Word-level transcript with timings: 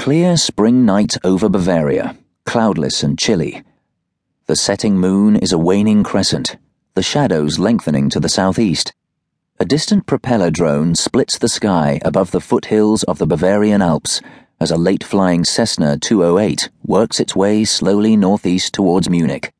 clear 0.00 0.34
spring 0.34 0.86
night 0.86 1.14
over 1.24 1.46
Bavaria, 1.46 2.16
cloudless 2.46 3.02
and 3.02 3.18
chilly. 3.18 3.62
The 4.46 4.56
setting 4.56 4.96
moon 4.96 5.36
is 5.36 5.52
a 5.52 5.58
waning 5.58 6.04
crescent, 6.04 6.56
the 6.94 7.02
shadows 7.02 7.58
lengthening 7.58 8.08
to 8.08 8.18
the 8.18 8.30
southeast. 8.30 8.94
A 9.58 9.66
distant 9.66 10.06
propeller 10.06 10.50
drone 10.50 10.94
splits 10.94 11.36
the 11.36 11.50
sky 11.50 12.00
above 12.02 12.30
the 12.30 12.40
foothills 12.40 13.02
of 13.02 13.18
the 13.18 13.26
Bavarian 13.26 13.82
Alps 13.82 14.22
as 14.58 14.70
a 14.70 14.78
late 14.78 15.04
flying 15.04 15.44
Cessna 15.44 15.98
208 15.98 16.70
works 16.82 17.20
its 17.20 17.36
way 17.36 17.66
slowly 17.66 18.16
northeast 18.16 18.72
towards 18.72 19.10
Munich. 19.10 19.52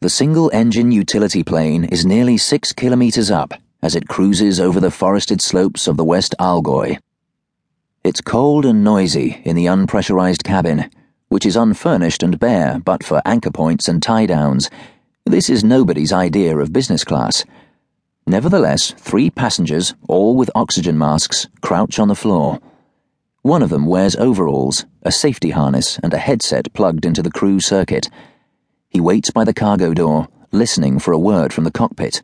The 0.00 0.10
single 0.10 0.50
engine 0.52 0.92
utility 0.92 1.42
plane 1.42 1.84
is 1.84 2.04
nearly 2.04 2.36
six 2.36 2.74
kilometers 2.74 3.30
up 3.30 3.54
as 3.80 3.94
it 3.94 4.08
cruises 4.08 4.60
over 4.60 4.78
the 4.78 4.90
forested 4.90 5.40
slopes 5.40 5.88
of 5.88 5.96
the 5.96 6.04
West 6.04 6.34
Allgäu. 6.38 6.98
It's 8.04 8.20
cold 8.20 8.66
and 8.66 8.84
noisy 8.84 9.40
in 9.46 9.56
the 9.56 9.64
unpressurized 9.64 10.44
cabin, 10.44 10.90
which 11.30 11.46
is 11.46 11.56
unfurnished 11.56 12.22
and 12.22 12.38
bare 12.38 12.78
but 12.84 13.02
for 13.02 13.22
anchor 13.24 13.50
points 13.50 13.88
and 13.88 14.02
tie 14.02 14.26
downs. 14.26 14.68
This 15.24 15.48
is 15.48 15.64
nobody's 15.64 16.12
idea 16.12 16.54
of 16.58 16.70
business 16.70 17.02
class. 17.02 17.46
Nevertheless, 18.26 18.90
three 18.98 19.30
passengers, 19.30 19.94
all 20.06 20.36
with 20.36 20.50
oxygen 20.54 20.98
masks, 20.98 21.48
crouch 21.62 21.98
on 21.98 22.08
the 22.08 22.14
floor. 22.14 22.60
One 23.40 23.62
of 23.62 23.70
them 23.70 23.86
wears 23.86 24.16
overalls, 24.16 24.84
a 25.00 25.10
safety 25.10 25.48
harness, 25.48 25.98
and 26.02 26.12
a 26.12 26.18
headset 26.18 26.74
plugged 26.74 27.06
into 27.06 27.22
the 27.22 27.30
crew 27.30 27.58
circuit. 27.58 28.10
He 28.90 29.00
waits 29.00 29.30
by 29.30 29.44
the 29.44 29.54
cargo 29.54 29.94
door, 29.94 30.28
listening 30.52 30.98
for 30.98 31.12
a 31.12 31.18
word 31.18 31.54
from 31.54 31.64
the 31.64 31.72
cockpit. 31.72 32.20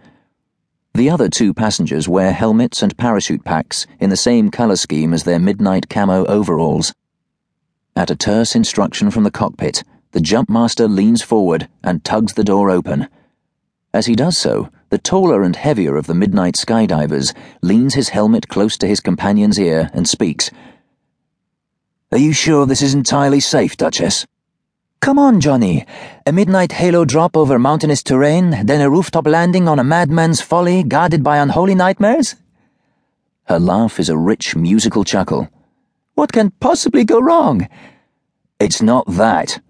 The 0.94 1.08
other 1.08 1.28
two 1.28 1.54
passengers 1.54 2.08
wear 2.08 2.32
helmets 2.32 2.82
and 2.82 2.96
parachute 2.96 3.44
packs 3.44 3.86
in 4.00 4.10
the 4.10 4.16
same 4.16 4.50
color 4.50 4.76
scheme 4.76 5.14
as 5.14 5.22
their 5.22 5.38
midnight 5.38 5.88
camo 5.88 6.24
overalls. 6.26 6.92
At 7.94 8.10
a 8.10 8.16
terse 8.16 8.54
instruction 8.54 9.10
from 9.10 9.24
the 9.24 9.30
cockpit, 9.30 9.84
the 10.12 10.20
jumpmaster 10.20 10.88
leans 10.88 11.22
forward 11.22 11.68
and 11.84 12.04
tugs 12.04 12.34
the 12.34 12.44
door 12.44 12.70
open. 12.70 13.08
As 13.94 14.06
he 14.06 14.16
does 14.16 14.36
so, 14.36 14.68
the 14.90 14.98
taller 14.98 15.42
and 15.42 15.54
heavier 15.54 15.96
of 15.96 16.06
the 16.06 16.14
midnight 16.14 16.54
skydivers 16.54 17.34
leans 17.62 17.94
his 17.94 18.08
helmet 18.08 18.48
close 18.48 18.76
to 18.78 18.86
his 18.88 19.00
companion's 19.00 19.58
ear 19.58 19.90
and 19.94 20.08
speaks. 20.08 20.50
Are 22.10 22.18
you 22.18 22.32
sure 22.32 22.66
this 22.66 22.82
is 22.82 22.94
entirely 22.94 23.40
safe, 23.40 23.76
Duchess? 23.76 24.26
Come 25.00 25.18
on, 25.18 25.40
Johnny. 25.40 25.86
A 26.26 26.32
midnight 26.32 26.72
halo 26.72 27.06
drop 27.06 27.34
over 27.34 27.58
mountainous 27.58 28.02
terrain, 28.02 28.66
then 28.66 28.82
a 28.82 28.90
rooftop 28.90 29.26
landing 29.26 29.66
on 29.66 29.78
a 29.78 29.84
madman's 29.84 30.42
folly 30.42 30.82
guarded 30.82 31.24
by 31.24 31.38
unholy 31.38 31.74
nightmares? 31.74 32.36
Her 33.44 33.58
laugh 33.58 33.98
is 33.98 34.10
a 34.10 34.18
rich 34.18 34.54
musical 34.54 35.02
chuckle. 35.02 35.48
What 36.16 36.32
can 36.32 36.50
possibly 36.60 37.04
go 37.04 37.18
wrong? 37.18 37.66
It's 38.58 38.82
not 38.82 39.06
that. 39.06 39.62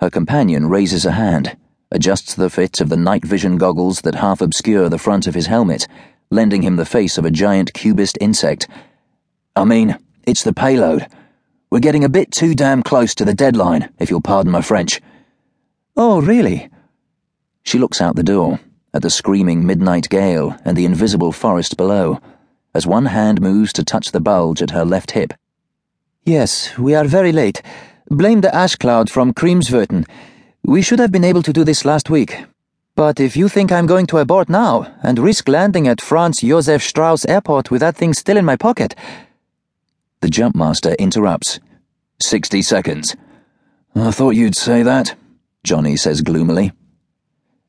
Her 0.00 0.10
companion 0.10 0.68
raises 0.68 1.06
a 1.06 1.12
hand, 1.12 1.56
adjusts 1.92 2.34
the 2.34 2.50
fit 2.50 2.80
of 2.80 2.88
the 2.88 2.96
night 2.96 3.24
vision 3.24 3.56
goggles 3.56 4.00
that 4.00 4.16
half 4.16 4.40
obscure 4.40 4.88
the 4.88 4.98
front 4.98 5.28
of 5.28 5.34
his 5.36 5.46
helmet, 5.46 5.86
lending 6.28 6.62
him 6.62 6.74
the 6.74 6.84
face 6.84 7.18
of 7.18 7.24
a 7.24 7.30
giant 7.30 7.72
cubist 7.72 8.18
insect. 8.20 8.66
I 9.54 9.64
mean, 9.64 9.96
it's 10.26 10.42
the 10.42 10.52
payload. 10.52 11.06
We're 11.70 11.80
getting 11.80 12.04
a 12.04 12.08
bit 12.08 12.32
too 12.32 12.54
damn 12.54 12.82
close 12.82 13.14
to 13.16 13.26
the 13.26 13.34
deadline, 13.34 13.90
if 13.98 14.08
you'll 14.08 14.22
pardon 14.22 14.50
my 14.52 14.62
French. 14.62 15.02
Oh, 15.96 16.22
really? 16.22 16.70
She 17.62 17.78
looks 17.78 18.00
out 18.00 18.16
the 18.16 18.22
door, 18.22 18.58
at 18.94 19.02
the 19.02 19.10
screaming 19.10 19.66
midnight 19.66 20.08
gale 20.08 20.56
and 20.64 20.76
the 20.76 20.86
invisible 20.86 21.30
forest 21.30 21.76
below, 21.76 22.20
as 22.72 22.86
one 22.86 23.06
hand 23.06 23.42
moves 23.42 23.74
to 23.74 23.84
touch 23.84 24.12
the 24.12 24.20
bulge 24.20 24.62
at 24.62 24.70
her 24.70 24.84
left 24.84 25.10
hip. 25.10 25.34
Yes, 26.24 26.78
we 26.78 26.94
are 26.94 27.04
very 27.04 27.32
late. 27.32 27.60
Blame 28.08 28.40
the 28.40 28.54
ash 28.54 28.76
cloud 28.76 29.10
from 29.10 29.34
Grímsvötn. 29.34 30.08
We 30.64 30.80
should 30.80 30.98
have 30.98 31.12
been 31.12 31.24
able 31.24 31.42
to 31.42 31.52
do 31.52 31.64
this 31.64 31.84
last 31.84 32.08
week. 32.08 32.46
But 32.94 33.20
if 33.20 33.36
you 33.36 33.48
think 33.48 33.70
I'm 33.70 33.86
going 33.86 34.06
to 34.06 34.18
abort 34.18 34.48
now 34.48 34.92
and 35.02 35.18
risk 35.18 35.48
landing 35.48 35.86
at 35.86 36.00
Franz 36.00 36.40
Josef 36.40 36.82
Strauss 36.82 37.26
Airport 37.26 37.70
with 37.70 37.80
that 37.80 37.96
thing 37.96 38.14
still 38.14 38.38
in 38.38 38.44
my 38.44 38.56
pocket, 38.56 38.94
the 40.20 40.28
jumpmaster 40.28 40.96
interrupts. 40.98 41.60
Sixty 42.20 42.62
seconds. 42.62 43.16
I 43.94 44.10
thought 44.10 44.36
you'd 44.36 44.56
say 44.56 44.82
that, 44.82 45.16
Johnny 45.64 45.96
says 45.96 46.22
gloomily. 46.22 46.72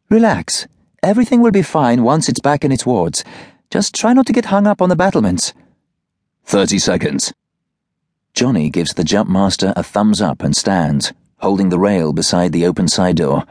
Relax. 0.09 0.67
Everything 1.03 1.41
will 1.41 1.51
be 1.51 1.61
fine 1.61 2.03
once 2.03 2.27
it's 2.27 2.41
back 2.41 2.65
in 2.65 2.71
its 2.71 2.85
wards. 2.85 3.23
Just 3.69 3.93
try 3.95 4.13
not 4.13 4.25
to 4.27 4.33
get 4.33 4.45
hung 4.45 4.67
up 4.67 4.81
on 4.81 4.89
the 4.89 4.95
battlements. 4.95 5.53
Thirty 6.43 6.79
seconds. 6.79 7.33
Johnny 8.33 8.69
gives 8.69 8.93
the 8.93 9.03
jumpmaster 9.03 9.73
a 9.75 9.83
thumbs 9.83 10.21
up 10.21 10.41
and 10.41 10.55
stands, 10.55 11.13
holding 11.37 11.69
the 11.69 11.79
rail 11.79 12.11
beside 12.13 12.51
the 12.51 12.65
open 12.65 12.87
side 12.87 13.17
door. 13.17 13.43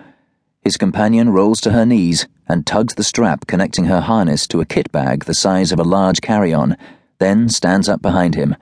His 0.62 0.76
companion 0.76 1.30
rolls 1.30 1.60
to 1.62 1.72
her 1.72 1.86
knees 1.86 2.26
and 2.48 2.66
tugs 2.66 2.94
the 2.94 3.04
strap 3.04 3.46
connecting 3.46 3.84
her 3.84 4.00
harness 4.00 4.46
to 4.48 4.60
a 4.60 4.66
kit 4.66 4.90
bag 4.90 5.24
the 5.24 5.34
size 5.34 5.72
of 5.72 5.78
a 5.78 5.84
large 5.84 6.20
carry 6.20 6.52
on, 6.52 6.76
then 7.18 7.48
stands 7.48 7.88
up 7.88 8.02
behind 8.02 8.34
him. 8.34 8.56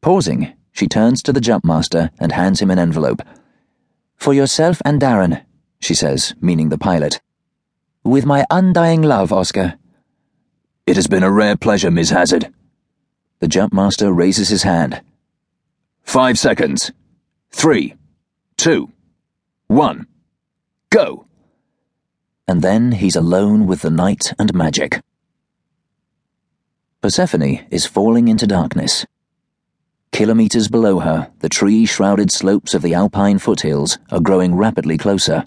Pausing, 0.00 0.52
she 0.72 0.86
turns 0.86 1.22
to 1.22 1.32
the 1.32 1.40
jumpmaster 1.40 2.10
and 2.18 2.32
hands 2.32 2.60
him 2.60 2.70
an 2.70 2.78
envelope. 2.78 3.22
For 4.16 4.34
yourself 4.34 4.80
and 4.84 5.00
Darren, 5.00 5.44
she 5.80 5.94
says, 5.94 6.34
meaning 6.40 6.68
the 6.68 6.78
pilot. 6.78 7.20
With 8.04 8.26
my 8.26 8.44
undying 8.50 9.02
love, 9.02 9.32
Oscar. 9.32 9.74
It 10.86 10.96
has 10.96 11.06
been 11.06 11.22
a 11.22 11.30
rare 11.30 11.56
pleasure, 11.56 11.90
Miss 11.90 12.10
Hazard. 12.10 12.52
The 13.40 13.48
jumpmaster 13.48 14.16
raises 14.16 14.48
his 14.48 14.62
hand. 14.62 15.02
Five 16.02 16.38
seconds. 16.38 16.92
Three, 17.50 17.94
two, 18.56 18.92
one, 19.66 20.06
go. 20.90 21.26
And 22.46 22.62
then 22.62 22.92
he's 22.92 23.16
alone 23.16 23.66
with 23.66 23.82
the 23.82 23.90
night 23.90 24.32
and 24.38 24.54
magic. 24.54 25.00
Persephone 27.02 27.66
is 27.70 27.86
falling 27.86 28.28
into 28.28 28.46
darkness. 28.46 29.04
Kilometers 30.16 30.68
below 30.68 31.00
her, 31.00 31.30
the 31.40 31.48
tree 31.50 31.84
shrouded 31.84 32.32
slopes 32.32 32.72
of 32.72 32.80
the 32.80 32.94
alpine 32.94 33.38
foothills 33.38 33.98
are 34.10 34.18
growing 34.18 34.54
rapidly 34.54 34.96
closer. 34.96 35.44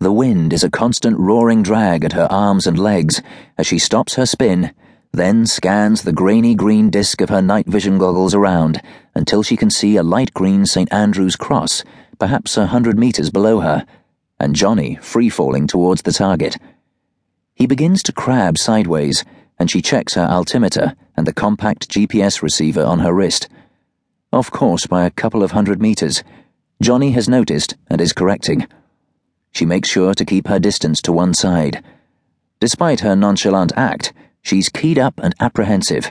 The 0.00 0.10
wind 0.10 0.52
is 0.52 0.64
a 0.64 0.70
constant 0.70 1.16
roaring 1.20 1.62
drag 1.62 2.04
at 2.04 2.14
her 2.14 2.26
arms 2.28 2.66
and 2.66 2.76
legs 2.76 3.22
as 3.56 3.68
she 3.68 3.78
stops 3.78 4.14
her 4.14 4.26
spin, 4.26 4.74
then 5.12 5.46
scans 5.46 6.02
the 6.02 6.12
grainy 6.12 6.56
green 6.56 6.90
disk 6.90 7.20
of 7.20 7.28
her 7.28 7.40
night 7.40 7.68
vision 7.68 7.96
goggles 7.96 8.34
around 8.34 8.82
until 9.14 9.44
she 9.44 9.56
can 9.56 9.70
see 9.70 9.94
a 9.96 10.02
light 10.02 10.34
green 10.34 10.66
St. 10.66 10.92
Andrew's 10.92 11.36
cross, 11.36 11.84
perhaps 12.18 12.56
a 12.56 12.66
hundred 12.66 12.98
meters 12.98 13.30
below 13.30 13.60
her, 13.60 13.86
and 14.40 14.56
Johnny 14.56 14.96
free 14.96 15.28
falling 15.28 15.68
towards 15.68 16.02
the 16.02 16.12
target. 16.12 16.58
He 17.54 17.68
begins 17.68 18.02
to 18.02 18.12
crab 18.12 18.58
sideways, 18.58 19.24
and 19.60 19.70
she 19.70 19.80
checks 19.80 20.14
her 20.14 20.26
altimeter 20.28 20.96
and 21.16 21.24
the 21.24 21.32
compact 21.32 21.88
GPS 21.88 22.42
receiver 22.42 22.82
on 22.82 22.98
her 22.98 23.12
wrist. 23.12 23.48
Off 24.32 24.50
course 24.50 24.86
by 24.86 25.04
a 25.04 25.10
couple 25.10 25.42
of 25.42 25.50
hundred 25.50 25.82
meters, 25.82 26.24
Johnny 26.80 27.10
has 27.10 27.28
noticed 27.28 27.76
and 27.90 28.00
is 28.00 28.14
correcting. 28.14 28.66
She 29.52 29.66
makes 29.66 29.90
sure 29.90 30.14
to 30.14 30.24
keep 30.24 30.48
her 30.48 30.58
distance 30.58 31.02
to 31.02 31.12
one 31.12 31.34
side. 31.34 31.84
Despite 32.58 33.00
her 33.00 33.14
nonchalant 33.14 33.72
act, 33.76 34.14
she's 34.40 34.70
keyed 34.70 34.98
up 34.98 35.20
and 35.22 35.34
apprehensive. 35.38 36.10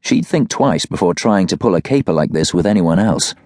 She'd 0.00 0.26
think 0.26 0.48
twice 0.48 0.84
before 0.84 1.14
trying 1.14 1.46
to 1.46 1.56
pull 1.56 1.76
a 1.76 1.80
caper 1.80 2.12
like 2.12 2.32
this 2.32 2.52
with 2.52 2.66
anyone 2.66 2.98
else. 2.98 3.36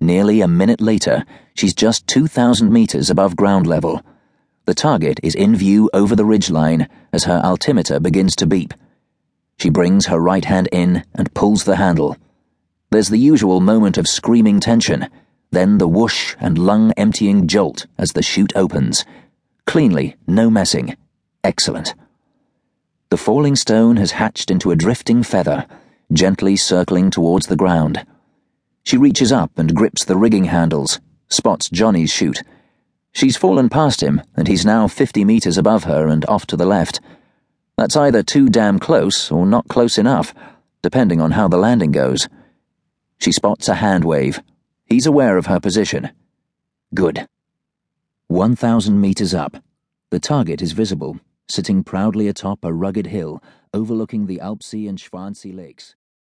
Nearly 0.00 0.40
a 0.40 0.48
minute 0.48 0.80
later, 0.80 1.26
she's 1.54 1.74
just 1.74 2.06
2,000 2.06 2.72
meters 2.72 3.10
above 3.10 3.36
ground 3.36 3.66
level. 3.66 4.00
The 4.64 4.74
target 4.74 5.20
is 5.22 5.34
in 5.34 5.54
view 5.54 5.90
over 5.92 6.16
the 6.16 6.24
ridgeline 6.24 6.88
as 7.12 7.24
her 7.24 7.42
altimeter 7.44 8.00
begins 8.00 8.34
to 8.36 8.46
beep. 8.46 8.72
She 9.58 9.68
brings 9.68 10.06
her 10.06 10.18
right 10.18 10.46
hand 10.46 10.70
in 10.72 11.04
and 11.14 11.34
pulls 11.34 11.64
the 11.64 11.76
handle. 11.76 12.16
There's 12.90 13.08
the 13.08 13.18
usual 13.18 13.60
moment 13.60 13.98
of 13.98 14.08
screaming 14.08 14.58
tension, 14.58 15.08
then 15.52 15.78
the 15.78 15.86
whoosh 15.86 16.34
and 16.40 16.58
lung 16.58 16.92
emptying 16.96 17.46
jolt 17.46 17.86
as 17.96 18.12
the 18.12 18.22
chute 18.22 18.52
opens. 18.56 19.04
Cleanly, 19.64 20.16
no 20.26 20.50
messing. 20.50 20.96
Excellent. 21.44 21.94
The 23.10 23.16
falling 23.16 23.54
stone 23.54 23.96
has 23.96 24.12
hatched 24.12 24.50
into 24.50 24.72
a 24.72 24.76
drifting 24.76 25.22
feather, 25.22 25.66
gently 26.12 26.56
circling 26.56 27.10
towards 27.10 27.46
the 27.46 27.56
ground. 27.56 28.04
She 28.82 28.96
reaches 28.96 29.30
up 29.30 29.56
and 29.56 29.74
grips 29.74 30.04
the 30.04 30.16
rigging 30.16 30.46
handles, 30.46 31.00
spots 31.28 31.70
Johnny's 31.70 32.10
chute. 32.10 32.42
She's 33.12 33.36
fallen 33.36 33.68
past 33.68 34.02
him, 34.02 34.20
and 34.36 34.48
he's 34.48 34.66
now 34.66 34.88
50 34.88 35.24
meters 35.24 35.56
above 35.56 35.84
her 35.84 36.08
and 36.08 36.26
off 36.26 36.44
to 36.48 36.56
the 36.56 36.66
left. 36.66 37.00
That's 37.76 37.96
either 37.96 38.24
too 38.24 38.48
damn 38.48 38.80
close 38.80 39.30
or 39.30 39.46
not 39.46 39.68
close 39.68 39.96
enough, 39.96 40.34
depending 40.82 41.20
on 41.20 41.30
how 41.32 41.46
the 41.46 41.56
landing 41.56 41.92
goes. 41.92 42.28
She 43.20 43.32
spots 43.32 43.68
a 43.68 43.74
hand 43.74 44.04
wave. 44.04 44.40
He's 44.86 45.06
aware 45.06 45.36
of 45.36 45.46
her 45.46 45.60
position. 45.60 46.10
Good. 46.94 47.26
1,000 48.28 48.98
meters 48.98 49.34
up. 49.34 49.62
The 50.10 50.18
target 50.18 50.62
is 50.62 50.72
visible, 50.72 51.20
sitting 51.46 51.84
proudly 51.84 52.28
atop 52.28 52.64
a 52.64 52.72
rugged 52.72 53.06
hill 53.06 53.42
overlooking 53.74 54.26
the 54.26 54.40
Alpsee 54.40 54.88
and 54.88 54.98
Schwansee 54.98 55.54
lakes. 55.54 55.94